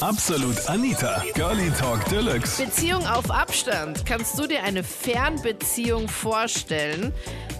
Absolut 0.00 0.54
Anita, 0.70 1.24
Girlie 1.34 1.70
Talk 1.70 2.04
Deluxe. 2.04 2.64
Beziehung 2.64 3.02
auf 3.02 3.28
Abstand. 3.32 4.06
Kannst 4.06 4.38
du 4.38 4.46
dir 4.46 4.62
eine 4.62 4.84
Fernbeziehung 4.84 6.06
vorstellen? 6.06 7.12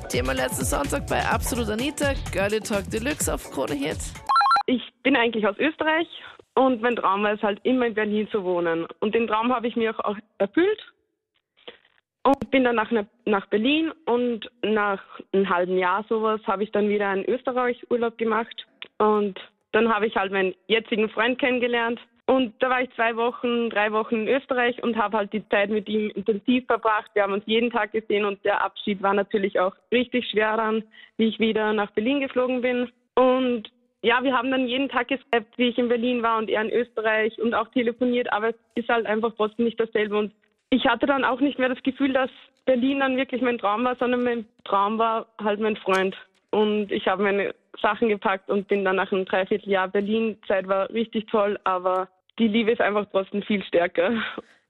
Thema 0.09 0.35
letzten 0.35 0.65
Sonntag 0.65 1.09
bei 1.09 1.21
Absolut 1.21 1.69
Anita, 1.69 2.13
Girlie 2.31 2.61
Talk 2.61 2.89
Deluxe 2.93 3.35
auf 3.35 3.51
Krone 3.51 3.75
Hit. 3.75 3.99
Ich 4.67 4.83
bin 5.03 5.17
eigentlich 5.17 5.49
aus 5.49 5.59
Österreich 5.59 6.07
und 6.55 6.81
mein 6.81 6.95
Traum 6.95 7.25
war 7.25 7.33
es 7.33 7.43
halt 7.43 7.59
immer 7.65 7.87
in 7.87 7.95
Berlin 7.95 8.29
zu 8.31 8.45
wohnen. 8.45 8.87
Und 9.01 9.17
den 9.17 9.27
Traum 9.27 9.53
habe 9.53 9.67
ich 9.67 9.75
mir 9.75 9.93
auch 10.07 10.17
erfüllt 10.39 10.81
und 12.23 12.51
bin 12.53 12.63
dann 12.63 12.77
nach, 12.77 12.93
nach 13.25 13.47
Berlin 13.47 13.91
und 14.07 14.49
nach 14.63 15.03
einem 15.33 15.49
halben 15.51 15.77
Jahr 15.77 16.05
sowas 16.09 16.41
habe 16.47 16.63
ich 16.63 16.71
dann 16.71 16.89
wieder 16.89 17.09
einen 17.09 17.25
Österreich-Urlaub 17.25 18.17
gemacht 18.17 18.65
und 18.99 19.41
dann 19.73 19.93
habe 19.93 20.07
ich 20.07 20.15
halt 20.15 20.31
meinen 20.31 20.55
jetzigen 20.69 21.11
Freund 21.11 21.41
kennengelernt 21.41 21.99
und 22.29 22.53
da 22.59 22.69
war 22.69 22.83
ich 22.83 22.91
zwei 22.95 23.17
Wochen, 23.17 23.71
drei 23.71 23.91
Wochen 23.91 24.17
in 24.17 24.29
Österreich 24.29 24.83
und 24.83 24.99
habe 24.99 25.17
halt 25.17 25.33
die 25.33 25.49
Zeit 25.49 25.71
mit 25.71 25.89
ihm 25.89 26.11
intensiv 26.11 26.67
verbracht. 26.67 27.11
Wir 27.15 27.23
haben 27.23 27.33
uns 27.33 27.45
jeden 27.47 27.71
Tag 27.71 27.93
gesehen 27.93 28.27
und 28.27 28.45
der 28.45 28.63
Abschied 28.63 29.03
war 29.03 29.15
natürlich 29.15 29.59
auch 29.59 29.73
richtig 29.91 30.29
schwer 30.29 30.59
dann, 30.59 30.85
wie 31.17 31.29
ich 31.29 31.39
wieder 31.39 31.73
nach 31.73 31.91
Berlin 31.93 32.21
geflogen 32.21 32.61
bin. 32.61 32.93
Und 33.15 33.71
ja, 34.03 34.23
wir 34.23 34.37
haben 34.37 34.51
dann 34.51 34.69
jeden 34.69 34.91
Tag 34.91 35.09
geskypt, 35.09 35.57
wie 35.57 35.69
ich 35.69 35.79
in 35.79 35.89
Berlin 35.89 36.23
war 36.23 36.37
und 36.37 36.51
er 36.51 36.61
in 36.61 36.71
Österreich 36.71 37.41
und 37.41 37.55
auch 37.55 37.69
telefoniert, 37.69 38.31
aber 38.31 38.51
es 38.51 38.57
ist 38.75 38.91
halt 38.91 39.07
einfach 39.07 39.33
trotzdem 39.35 39.65
nicht 39.65 39.81
dasselbe. 39.81 40.19
Und 40.19 40.31
ich 40.69 40.85
hatte 40.85 41.07
dann 41.07 41.25
auch 41.25 41.41
nicht 41.41 41.59
mehr 41.59 41.71
das 41.71 41.83
Gefühl, 41.83 42.13
dass 42.13 42.31
Berlin 42.67 43.01
dann 43.01 43.17
wirklich 43.17 43.41
mein 43.41 43.57
Traum 43.57 43.85
war, 43.85 43.97
sondern 43.97 44.23
mein 44.25 44.47
Traum 44.65 44.99
war 44.99 45.29
halt 45.43 45.61
mein 45.61 45.77
Freund. 45.77 46.15
Und 46.51 46.93
ich 46.93 47.09
habe 47.09 47.23
meine 47.23 47.55
Sachen 47.81 48.11
gepackt 48.11 48.51
und 48.51 48.69
bin 48.69 48.85
dann 48.85 48.97
nach 48.97 49.11
einem 49.13 49.25
Dreivierteljahr 49.25 49.89
Berlin. 49.89 50.37
Zeit 50.47 50.69
war 50.69 50.91
richtig 50.91 51.27
toll, 51.29 51.59
aber 51.65 52.09
die 52.39 52.49
Liebe 52.49 52.73
ist 52.73 52.81
einfach 52.81 53.07
trotzdem 53.11 53.43
viel 53.43 53.63
stärker. 53.65 54.13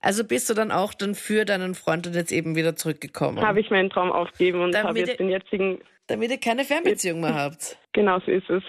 Also 0.00 0.24
bist 0.24 0.48
du 0.48 0.54
dann 0.54 0.70
auch 0.70 0.94
dann 0.94 1.14
für 1.14 1.44
deinen 1.44 1.74
Freund 1.74 2.06
und 2.06 2.14
jetzt 2.14 2.32
eben 2.32 2.54
wieder 2.54 2.76
zurückgekommen? 2.76 3.40
Habe 3.40 3.60
ich 3.60 3.70
meinen 3.70 3.90
Traum 3.90 4.12
aufgegeben 4.12 4.60
und 4.60 4.76
habe 4.80 4.98
jetzt 4.98 5.18
den 5.18 5.28
jetzigen. 5.28 5.80
Damit 6.06 6.30
ihr 6.30 6.38
keine 6.38 6.64
Fernbeziehung 6.64 7.20
mehr 7.20 7.34
habt. 7.34 7.76
Genau 7.92 8.20
so 8.20 8.30
ist 8.30 8.48
es. 8.48 8.62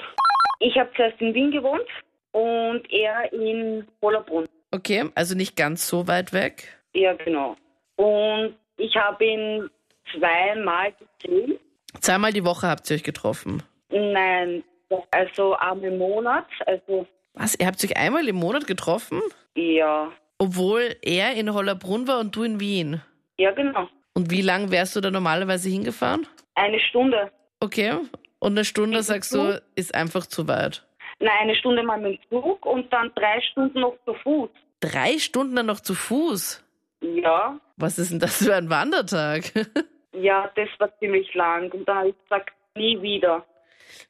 Ich 0.59 0.75
habe 0.77 0.89
zuerst 0.95 1.21
in 1.21 1.33
Wien 1.33 1.51
gewohnt 1.51 1.87
und 2.31 2.81
er 2.91 3.31
in 3.31 3.87
Hollerbrunn. 4.01 4.45
Okay, 4.71 5.05
also 5.15 5.35
nicht 5.35 5.55
ganz 5.55 5.87
so 5.87 6.07
weit 6.07 6.33
weg. 6.33 6.79
Ja, 6.93 7.13
genau. 7.13 7.55
Und 7.95 8.55
ich 8.77 8.95
habe 8.95 9.23
ihn 9.25 9.69
zweimal 10.11 10.93
gesehen. 11.21 11.59
Zweimal 12.01 12.33
die 12.33 12.43
Woche 12.43 12.67
habt 12.67 12.89
ihr 12.89 12.95
euch 12.95 13.03
getroffen? 13.03 13.63
Nein, 13.89 14.63
also 15.11 15.55
einmal 15.55 15.91
im 15.91 15.97
Monat. 15.97 16.47
Also 16.65 17.07
was? 17.39 17.55
Ihr 17.59 17.67
habt 17.67 17.83
euch 17.83 17.97
einmal 17.97 18.27
im 18.27 18.35
Monat 18.35 18.67
getroffen? 18.67 19.21
Ja. 19.55 20.11
Obwohl 20.37 20.95
er 21.01 21.33
in 21.33 21.53
Hollerbrunn 21.53 22.07
war 22.07 22.19
und 22.19 22.35
du 22.35 22.43
in 22.43 22.59
Wien? 22.59 23.01
Ja, 23.37 23.51
genau. 23.51 23.87
Und 24.13 24.31
wie 24.31 24.41
lang 24.41 24.71
wärst 24.71 24.95
du 24.95 25.01
da 25.01 25.11
normalerweise 25.11 25.69
hingefahren? 25.69 26.27
Eine 26.55 26.79
Stunde. 26.79 27.31
Okay. 27.59 27.93
Und 28.39 28.53
eine 28.53 28.65
Stunde, 28.65 29.03
sagst 29.03 29.33
du, 29.33 29.61
ist 29.75 29.93
einfach 29.93 30.25
zu 30.25 30.47
weit? 30.47 30.85
Nein, 31.19 31.37
eine 31.41 31.55
Stunde 31.55 31.83
mal 31.83 31.99
mit 31.99 32.19
dem 32.21 32.29
Zug 32.29 32.65
und 32.65 32.91
dann 32.93 33.11
drei 33.15 33.41
Stunden 33.41 33.81
noch 33.81 33.95
zu 34.05 34.13
Fuß. 34.13 34.49
Drei 34.79 35.19
Stunden 35.19 35.55
dann 35.55 35.65
noch 35.65 35.81
zu 35.81 35.93
Fuß? 35.93 36.63
Ja. 37.01 37.59
Was 37.75 37.99
ist 37.99 38.11
denn 38.11 38.19
das 38.19 38.43
für 38.43 38.55
ein 38.55 38.69
Wandertag? 38.69 39.43
ja, 40.13 40.49
das 40.55 40.69
war 40.79 40.97
ziemlich 40.99 41.33
lang. 41.33 41.71
Und 41.71 41.87
da 41.87 41.95
habe 41.95 42.09
ich 42.09 42.15
gesagt, 42.23 42.51
nie 42.75 43.01
wieder. 43.01 43.45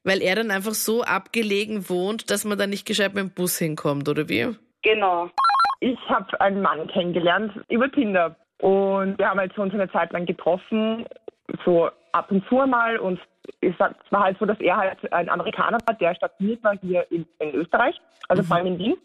Weil 0.04 0.22
er 0.22 0.36
dann 0.36 0.52
einfach 0.52 0.74
so 0.74 1.04
abgelegen 1.04 1.90
wohnt, 1.90 2.32
dass 2.32 2.46
man 2.46 2.58
da 2.58 2.68
nicht 2.68 2.86
gescheit 2.86 3.14
mit 3.14 3.24
dem 3.24 3.34
Bus 3.34 3.58
hinkommt, 3.58 4.08
oder 4.10 4.30
wie? 4.30 4.56
Genau. 4.84 5.30
Ich 5.80 5.98
habe 6.08 6.40
einen 6.42 6.62
Mann 6.62 6.88
kennengelernt 6.88 7.54
über 7.70 7.92
Tinder. 7.92 8.36
Und 8.60 9.18
wir 9.18 9.30
haben 9.30 9.40
halt 9.40 9.54
so 9.56 9.62
uns 9.62 9.74
eine 9.74 9.90
Zeit 9.92 10.12
lang 10.12 10.26
getroffen, 10.26 11.06
so 11.64 11.90
ab 12.12 12.32
und 12.32 12.46
zu 12.48 12.56
mal. 12.56 12.98
Und 12.98 13.20
es 13.62 13.74
war 13.80 14.24
halt 14.24 14.38
so, 14.40 14.46
dass 14.46 14.60
er 14.60 14.78
halt 14.78 15.14
ein 15.14 15.30
Amerikaner 15.30 15.78
war, 15.86 15.96
der 15.96 16.16
stationiert 16.16 16.64
war 16.64 16.78
hier 16.82 17.10
in, 17.12 17.26
in 17.40 17.54
Österreich, 17.56 18.00
also 18.28 18.44
mhm. 18.44 18.48
vor 18.48 18.58
allem 18.58 18.68
in 18.68 18.80
Wien. 18.80 18.98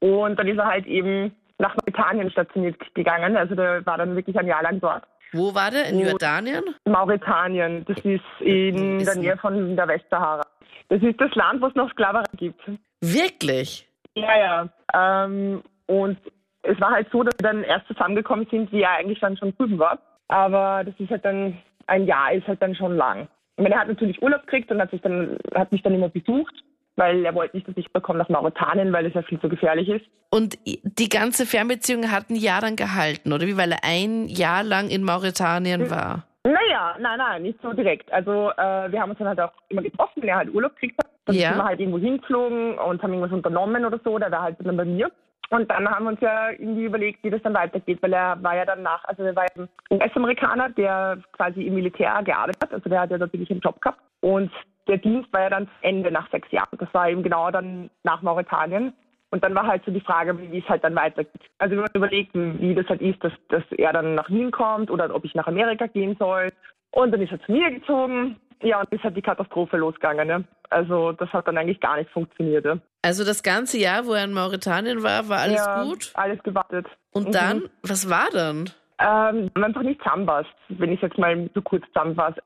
Und 0.00 0.38
dann 0.38 0.48
ist 0.48 0.58
er 0.58 0.66
halt 0.66 0.86
eben 0.86 1.34
nach 1.58 1.74
Mauretanien 1.76 2.30
stationiert 2.30 2.76
gegangen. 2.94 3.36
Also 3.36 3.54
der 3.54 3.86
war 3.86 3.96
dann 3.96 4.16
wirklich 4.16 4.36
ein 4.38 4.46
Jahr 4.46 4.62
lang 4.62 4.80
dort. 4.80 5.04
Wo 5.34 5.54
war 5.54 5.70
der? 5.70 5.88
In 5.88 6.00
Jordanien? 6.00 6.62
Mauretanien. 6.84 7.84
Das 7.86 7.98
ist 8.04 8.22
in 8.40 9.00
ist 9.00 9.12
der 9.12 9.20
Nähe 9.20 9.36
von 9.36 9.76
der 9.76 9.88
Westsahara. 9.88 10.42
Das 10.88 11.02
ist 11.02 11.20
das 11.20 11.34
Land, 11.34 11.60
wo 11.60 11.66
es 11.66 11.74
noch 11.74 11.90
Sklaverei 11.90 12.24
gibt. 12.36 12.60
Wirklich? 13.00 13.88
Ja, 14.14 14.38
ja. 14.38 14.68
Ähm, 14.94 15.62
und 15.86 16.18
es 16.62 16.80
war 16.80 16.92
halt 16.92 17.08
so, 17.10 17.22
dass 17.22 17.34
wir 17.38 17.50
dann 17.50 17.64
erst 17.64 17.88
zusammengekommen 17.88 18.46
sind, 18.50 18.70
wie 18.72 18.82
er 18.82 18.92
eigentlich 18.92 19.20
dann 19.20 19.36
schon 19.36 19.56
drüben 19.56 19.78
war. 19.78 19.98
Aber 20.28 20.84
das 20.84 20.94
ist 20.98 21.10
halt 21.10 21.24
dann, 21.24 21.58
ein 21.86 22.06
Jahr 22.06 22.32
ist 22.32 22.46
halt 22.46 22.62
dann 22.62 22.74
schon 22.76 22.96
lang. 22.96 23.28
Ich 23.56 23.62
meine, 23.62 23.74
er 23.74 23.80
hat 23.80 23.88
natürlich 23.88 24.22
Urlaub 24.22 24.42
gekriegt 24.42 24.70
und 24.70 24.80
hat, 24.80 24.90
sich 24.90 25.00
dann, 25.02 25.36
hat 25.54 25.72
mich 25.72 25.82
dann 25.82 25.94
immer 25.94 26.08
besucht 26.08 26.54
weil 26.96 27.24
er 27.24 27.34
wollte 27.34 27.56
nicht, 27.56 27.68
dass 27.68 27.76
ich 27.76 27.86
rüberkomme 27.86 28.18
nach 28.18 28.28
Mauretanien, 28.28 28.92
weil 28.92 29.06
es 29.06 29.14
ja 29.14 29.22
viel 29.22 29.40
zu 29.40 29.48
gefährlich 29.48 29.88
ist. 29.88 30.04
Und 30.30 30.58
die 30.64 31.08
ganze 31.08 31.46
Fernbeziehung 31.46 32.10
hat 32.10 32.30
ein 32.30 32.36
Jahr 32.36 32.60
dann 32.60 32.76
gehalten, 32.76 33.32
oder 33.32 33.46
wie? 33.46 33.56
Weil 33.56 33.72
er 33.72 33.84
ein 33.84 34.26
Jahr 34.28 34.62
lang 34.62 34.88
in 34.88 35.04
Mauretanien 35.04 35.90
war. 35.90 36.24
Naja, 36.44 36.96
nein, 36.98 37.18
nein, 37.18 37.42
nicht 37.42 37.58
so 37.62 37.72
direkt. 37.72 38.12
Also 38.12 38.50
äh, 38.56 38.92
wir 38.92 39.00
haben 39.00 39.10
uns 39.10 39.18
dann 39.18 39.28
halt 39.28 39.40
auch 39.40 39.52
immer 39.68 39.82
getroffen, 39.82 40.22
wenn 40.22 40.28
er 40.28 40.36
halt 40.36 40.52
Urlaub 40.52 40.76
kriegt 40.76 40.98
hat. 40.98 41.10
Dann 41.24 41.36
ja. 41.36 41.48
sind 41.48 41.58
wir 41.58 41.64
halt 41.64 41.80
irgendwo 41.80 41.98
hingeflogen 41.98 42.78
und 42.78 43.02
haben 43.02 43.12
irgendwas 43.12 43.32
unternommen 43.32 43.84
oder 43.84 43.98
so, 44.04 44.18
der 44.18 44.30
war 44.30 44.42
halt 44.42 44.56
dann 44.60 44.76
bei 44.76 44.84
mir. 44.84 45.10
Und 45.50 45.70
dann 45.70 45.88
haben 45.88 46.04
wir 46.04 46.10
uns 46.10 46.20
ja 46.20 46.50
irgendwie 46.50 46.84
überlegt, 46.84 47.22
wie 47.22 47.30
das 47.30 47.42
dann 47.42 47.54
weitergeht, 47.54 48.02
weil 48.02 48.12
er 48.12 48.42
war 48.42 48.56
ja 48.56 48.64
dann 48.64 48.82
nach, 48.82 49.04
also 49.04 49.22
er 49.22 49.36
war 49.36 49.44
ja 49.44 49.62
ein 49.62 49.68
US-Amerikaner, 49.90 50.70
der 50.70 51.18
quasi 51.32 51.62
im 51.62 51.74
Militär 51.74 52.20
gearbeitet 52.24 52.62
hat, 52.62 52.72
also 52.72 52.88
der 52.90 53.00
hat 53.00 53.10
ja 53.10 53.18
dort 53.18 53.32
wirklich 53.32 53.50
einen 53.50 53.60
Job 53.60 53.80
gehabt. 53.80 54.00
Und 54.20 54.50
der 54.88 54.98
Dienst 54.98 55.32
war 55.32 55.42
ja 55.42 55.50
dann 55.50 55.68
Ende 55.82 56.10
nach 56.10 56.30
sechs 56.30 56.50
Jahren. 56.50 56.78
Das 56.78 56.92
war 56.92 57.08
eben 57.08 57.22
genau 57.22 57.50
dann 57.50 57.90
nach 58.02 58.22
Mauretanien. 58.22 58.92
Und 59.30 59.42
dann 59.42 59.54
war 59.54 59.66
halt 59.66 59.84
so 59.84 59.90
die 59.90 60.00
Frage, 60.00 60.38
wie 60.38 60.58
es 60.58 60.68
halt 60.68 60.84
dann 60.84 60.94
weitergeht. 60.94 61.42
Also 61.58 61.74
wenn 61.74 61.82
man 61.82 61.90
überlegt, 61.94 62.30
wie 62.34 62.74
das 62.74 62.86
halt 62.86 63.00
ist, 63.00 63.22
dass, 63.24 63.32
dass 63.48 63.64
er 63.72 63.92
dann 63.92 64.14
nach 64.14 64.30
Wien 64.30 64.52
kommt 64.52 64.90
oder 64.90 65.12
ob 65.12 65.24
ich 65.24 65.34
nach 65.34 65.48
Amerika 65.48 65.86
gehen 65.88 66.14
soll. 66.20 66.52
Und 66.92 67.10
dann 67.10 67.20
ist 67.20 67.32
er 67.32 67.42
zu 67.42 67.50
mir 67.50 67.70
gezogen. 67.72 68.36
Ja, 68.62 68.80
und 68.80 68.92
ist 68.92 69.02
halt 69.02 69.16
die 69.16 69.22
Katastrophe 69.22 69.76
losgegangen. 69.76 70.28
Ne? 70.28 70.44
Also 70.70 71.12
das 71.12 71.32
hat 71.32 71.48
dann 71.48 71.58
eigentlich 71.58 71.80
gar 71.80 71.96
nicht 71.96 72.10
funktioniert. 72.10 72.64
Ne? 72.64 72.80
Also 73.02 73.24
das 73.24 73.42
ganze 73.42 73.76
Jahr, 73.76 74.06
wo 74.06 74.12
er 74.12 74.24
in 74.24 74.32
Mauretanien 74.32 75.02
war, 75.02 75.28
war 75.28 75.40
alles 75.40 75.66
ja, 75.66 75.82
gut? 75.82 76.12
alles 76.14 76.40
gewartet. 76.44 76.86
Und 77.12 77.28
mhm. 77.28 77.32
dann, 77.32 77.62
was 77.82 78.08
war 78.08 78.28
dann? 78.32 78.70
Ähm, 79.00 79.50
einfach 79.54 79.82
nicht 79.82 80.00
zusammenpasst, 80.02 80.54
wenn 80.68 80.92
ich 80.92 81.02
jetzt 81.02 81.18
mal 81.18 81.50
so 81.54 81.60
kurz 81.60 81.84
zusammenfasse. 81.88 82.40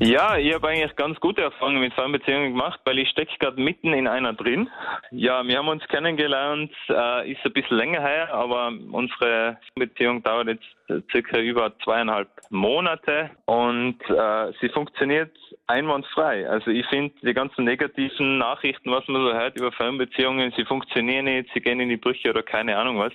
Ja, 0.00 0.36
ich 0.36 0.54
habe 0.54 0.68
eigentlich 0.68 0.94
ganz 0.94 1.18
gute 1.18 1.42
Erfahrungen 1.42 1.80
mit 1.80 1.92
Fernbeziehungen 1.92 2.52
gemacht, 2.52 2.78
weil 2.84 3.00
ich 3.00 3.08
stecke 3.08 3.36
gerade 3.40 3.60
mitten 3.60 3.92
in 3.92 4.06
einer 4.06 4.32
drin. 4.32 4.70
Ja, 5.10 5.44
wir 5.44 5.58
haben 5.58 5.68
uns 5.68 5.82
kennengelernt, 5.88 6.70
äh, 6.88 7.32
ist 7.32 7.44
ein 7.44 7.52
bisschen 7.52 7.76
länger 7.76 8.00
her, 8.00 8.32
aber 8.32 8.72
unsere 8.92 9.58
Beziehung 9.74 10.22
dauert 10.22 10.48
jetzt 10.48 11.10
circa 11.10 11.38
über 11.38 11.76
zweieinhalb 11.82 12.28
Monate 12.50 13.30
und 13.46 13.98
äh, 14.08 14.52
sie 14.60 14.68
funktioniert 14.68 15.36
einwandfrei. 15.66 16.48
Also 16.48 16.70
ich 16.70 16.86
finde 16.86 17.14
die 17.22 17.34
ganzen 17.34 17.64
negativen 17.64 18.38
Nachrichten, 18.38 18.92
was 18.92 19.06
man 19.08 19.22
so 19.22 19.32
hört 19.32 19.58
über 19.58 19.72
Fernbeziehungen, 19.72 20.52
sie 20.56 20.64
funktionieren 20.64 21.24
nicht, 21.24 21.50
sie 21.52 21.60
gehen 21.60 21.80
in 21.80 21.88
die 21.88 21.96
Brüche 21.96 22.30
oder 22.30 22.44
keine 22.44 22.76
Ahnung 22.76 22.98
was. 22.98 23.12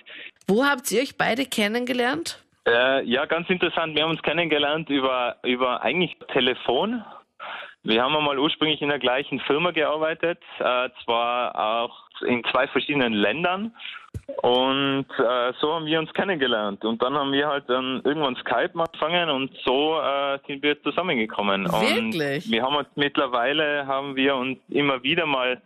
Wo 0.48 0.66
habt 0.66 0.92
ihr 0.92 1.02
euch 1.02 1.18
beide 1.18 1.46
kennengelernt? 1.46 2.43
Äh, 2.68 3.04
ja, 3.06 3.26
ganz 3.26 3.50
interessant. 3.50 3.96
Wir 3.96 4.04
haben 4.04 4.12
uns 4.12 4.22
kennengelernt 4.22 4.90
über, 4.90 5.38
über 5.44 5.82
eigentlich 5.82 6.16
Telefon. 6.32 7.04
Wir 7.84 8.02
haben 8.02 8.16
einmal 8.16 8.40
ursprünglich 8.40 8.82
in 8.82 8.88
der 8.88 9.00
gleichen 9.00 9.42
Firma 9.42 9.72
gearbeitet, 9.72 10.40
äh, 10.60 10.90
zwar 11.04 11.54
auch 11.56 12.00
in 12.26 12.42
zwei 12.46 12.68
verschiedenen 12.68 13.12
Ländern. 13.12 13.74
Und 14.42 15.08
äh, 15.18 15.54
so 15.60 15.74
haben 15.74 15.86
wir 15.86 16.00
uns 16.00 16.14
kennengelernt. 16.14 16.86
Und 16.86 17.02
dann 17.02 17.16
haben 17.16 17.34
wir 17.34 17.48
halt 17.48 17.70
dann 17.70 18.02
irgendwann 18.06 18.38
Skype 18.38 18.72
angefangen 18.76 19.30
und 19.30 19.52
so 19.66 20.00
äh, 20.00 20.40
sind 20.48 20.64
wir 20.64 20.82
zusammengekommen. 20.82 21.66
Wirklich? 21.66 22.46
Und 22.46 22.52
wir 22.52 22.64
haben 22.64 22.76
uns 22.78 22.88
mittlerweile 22.96 23.86
haben 23.86 24.16
wir 24.16 24.36
uns 24.36 24.60
immer 24.70 25.04
wieder 25.04 25.26
mal 25.26 25.62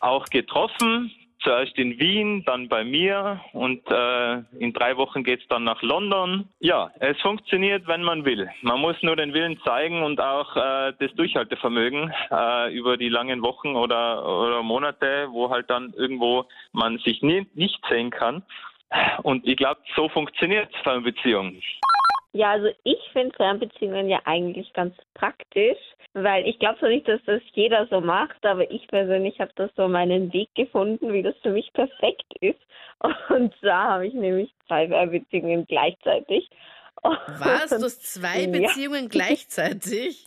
auch 0.00 0.26
getroffen 0.26 1.10
Zuerst 1.44 1.78
in 1.78 1.98
Wien, 1.98 2.42
dann 2.46 2.68
bei 2.68 2.84
mir 2.84 3.40
und 3.52 3.82
äh, 3.90 4.36
in 4.58 4.72
drei 4.72 4.96
Wochen 4.96 5.22
geht's 5.22 5.46
dann 5.48 5.64
nach 5.64 5.82
London. 5.82 6.48
Ja, 6.58 6.90
es 7.00 7.20
funktioniert, 7.20 7.86
wenn 7.86 8.02
man 8.02 8.24
will. 8.24 8.50
Man 8.62 8.80
muss 8.80 8.96
nur 9.02 9.14
den 9.14 9.34
Willen 9.34 9.60
zeigen 9.62 10.02
und 10.02 10.20
auch 10.20 10.56
äh, 10.56 10.94
das 10.98 11.12
Durchhaltevermögen 11.16 12.12
äh, 12.30 12.74
über 12.74 12.96
die 12.96 13.10
langen 13.10 13.42
Wochen 13.42 13.76
oder, 13.76 14.26
oder 14.26 14.62
Monate, 14.62 15.28
wo 15.30 15.50
halt 15.50 15.68
dann 15.68 15.92
irgendwo 15.92 16.46
man 16.72 16.96
sich 16.98 17.20
nie, 17.20 17.46
nicht 17.54 17.78
sehen 17.90 18.10
kann. 18.10 18.42
Und 19.22 19.46
ich 19.46 19.56
glaube, 19.56 19.80
so 19.96 20.08
funktioniert 20.08 20.70
Beziehung. 21.02 21.60
Ja, 22.34 22.50
also 22.50 22.66
ich 22.82 22.98
finde 23.12 23.34
Fernbeziehungen 23.36 24.08
ja 24.08 24.20
eigentlich 24.24 24.72
ganz 24.72 24.92
praktisch, 25.14 25.78
weil 26.14 26.44
ich 26.48 26.58
glaube 26.58 26.78
so 26.80 26.86
nicht, 26.86 27.06
dass 27.06 27.20
das 27.26 27.40
jeder 27.52 27.86
so 27.86 28.00
macht, 28.00 28.44
aber 28.44 28.68
ich 28.72 28.88
persönlich 28.88 29.38
habe 29.38 29.52
das 29.54 29.70
so 29.76 29.86
meinen 29.86 30.32
Weg 30.32 30.52
gefunden, 30.56 31.12
wie 31.12 31.22
das 31.22 31.36
für 31.42 31.50
mich 31.50 31.72
perfekt 31.72 32.26
ist. 32.40 32.58
Und 33.28 33.54
zwar 33.60 33.84
habe 33.84 34.08
ich 34.08 34.14
nämlich 34.14 34.52
zwei 34.66 34.88
Fernbeziehungen 34.88 35.64
gleichzeitig. 35.66 36.50
Was? 37.02 37.70
Du 37.70 37.84
hast 37.84 38.14
zwei 38.14 38.48
Beziehungen 38.48 39.04
ja. 39.04 39.08
gleichzeitig? 39.10 40.26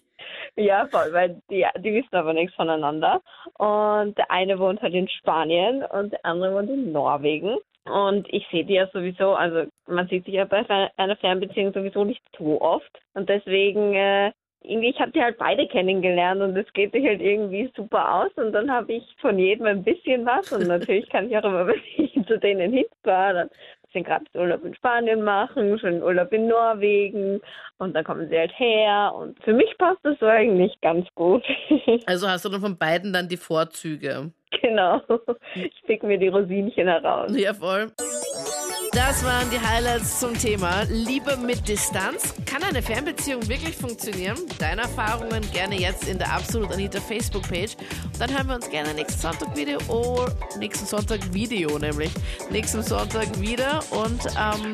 Ja, 0.56 0.88
voll, 0.88 1.12
weil 1.12 1.42
die, 1.50 1.66
die 1.80 1.94
wissen 1.94 2.16
aber 2.16 2.34
nichts 2.34 2.56
voneinander. 2.56 3.22
Und 3.58 4.18
der 4.18 4.32
eine 4.32 4.60
wohnt 4.60 4.82
halt 4.82 4.94
in 4.94 5.10
Spanien 5.10 5.84
und 5.84 6.14
der 6.14 6.26
andere 6.26 6.56
wohnt 6.56 6.70
in 6.70 6.94
Norwegen. 6.94 7.58
Und 7.90 8.32
ich 8.34 8.46
sehe 8.52 8.66
die 8.66 8.76
ja 8.76 8.88
sowieso, 8.88 9.34
also 9.34 9.70
man 9.88 10.08
sieht 10.08 10.26
sich 10.26 10.36
ja 10.36 10.46
bei 10.46 10.66
einer 10.98 11.16
Fernbeziehung 11.16 11.74
sowieso 11.74 12.04
nicht 12.04 12.22
so 12.38 12.62
oft. 12.62 12.92
Und 13.14 13.30
deswegen, 13.30 13.94
äh, 13.94 14.32
irgendwie, 14.62 14.90
ich 14.90 15.00
habe 15.00 15.12
die 15.12 15.22
halt 15.22 15.38
beide 15.38 15.68
kennengelernt 15.68 16.42
und 16.42 16.58
es 16.58 16.72
geht 16.74 16.92
sich 16.92 17.06
halt 17.06 17.22
irgendwie 17.22 17.72
super 17.76 18.16
aus. 18.16 18.32
Und 18.36 18.52
dann 18.54 18.72
habe 18.72 18.94
ich 18.94 19.04
von 19.20 19.40
jedem 19.40 19.66
ein 19.66 19.84
bisschen 19.84 20.26
was. 20.26 20.52
Und 20.52 20.68
natürlich 20.68 21.10
kann 21.10 21.30
ich 21.30 21.38
auch 21.38 21.44
immer, 21.44 21.68
wenn 21.68 21.82
ich 21.96 22.14
zu 22.28 22.38
denen 22.38 22.74
hinfahre, 22.74 23.34
dann 23.34 23.50
gratis 24.04 24.34
Urlaub 24.36 24.64
in 24.64 24.76
Spanien 24.76 25.24
machen, 25.24 25.80
schönen 25.80 26.04
Urlaub 26.04 26.32
in 26.32 26.48
Norwegen 26.48 27.42
und 27.78 27.96
dann 27.96 28.04
kommen 28.04 28.30
sie 28.30 28.38
halt 28.38 28.52
her 28.58 29.14
und 29.16 29.42
für 29.44 29.54
mich 29.54 29.76
passt 29.78 30.00
das 30.04 30.18
so 30.20 30.26
eigentlich 30.26 30.80
ganz 30.82 31.08
gut. 31.16 31.44
Also 32.06 32.28
hast 32.28 32.46
du 32.46 32.50
dann 32.50 32.62
von 32.62 32.78
beiden 32.78 33.12
dann 33.12 33.28
die 33.28 33.38
Vorzüge? 33.38 34.32
Genau. 34.62 35.02
Ich 35.56 35.84
pick 35.86 36.04
mir 36.04 36.18
die 36.18 36.30
Rosinchen 36.30 36.88
heraus. 36.88 37.32
Ja, 37.36 37.54
voll. 37.54 37.92
Das 38.94 39.24
waren 39.24 39.48
die 39.52 39.60
Highlights 39.60 40.20
zum 40.20 40.34
Thema 40.34 40.84
Liebe 40.90 41.38
mit 41.38 41.68
Distanz. 41.68 42.34
Kann 42.46 42.64
eine 42.64 42.82
Fernbeziehung 42.82 43.48
wirklich 43.48 43.76
funktionieren? 43.76 44.38
Deine 44.60 44.82
Erfahrungen 44.82 45.42
gerne 45.52 45.76
jetzt 45.76 46.08
in 46.08 46.18
der 46.18 46.34
Absolut 46.34 46.72
Anita 46.72 47.00
Facebook-Page. 47.00 47.76
Dann 48.18 48.36
hören 48.36 48.48
wir 48.48 48.56
uns 48.56 48.70
gerne 48.70 48.94
nächsten 48.94 49.20
Sonntag 49.20 49.56
Video 49.56 49.78
oder 49.88 50.34
nächsten 50.58 50.86
Sonntag 50.86 51.20
Video, 51.34 51.78
nämlich 51.78 52.10
nächsten 52.50 52.82
Sonntag 52.82 53.40
wieder 53.40 53.82
und 53.92 54.26
ähm, 54.36 54.74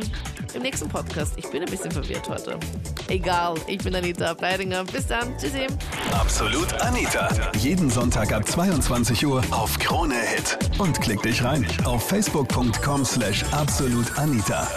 im 0.56 0.62
nächsten 0.62 0.90
Podcast. 0.90 1.34
Ich 1.38 1.50
bin 1.50 1.62
ein 1.62 1.70
bisschen 1.70 1.92
verwirrt 1.92 2.28
heute. 2.30 2.60
Egal, 3.08 3.56
ich 3.68 3.80
bin 3.80 3.96
Anita 3.96 4.34
Bleidinger. 4.34 4.84
Bis 4.86 5.08
dann. 5.08 5.38
Tschüssi. 5.38 5.68
Absolut 6.12 6.74
Anita. 6.82 7.30
Jeden 7.58 7.90
Sonntag 7.90 8.32
ab 8.34 8.48
22 8.48 9.26
Uhr 9.26 9.44
auf 9.52 9.78
Krone 9.80 10.16
Hit. 10.16 10.58
Und 10.80 11.00
klick 11.02 11.22
dich 11.22 11.44
rein 11.44 11.66
auf 11.86 12.08
facebook.com 12.08 13.06
slash 13.06 13.44
absolutanita. 13.52 14.68